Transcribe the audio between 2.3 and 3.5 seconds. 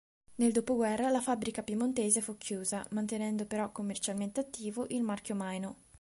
chiusa, mantenendo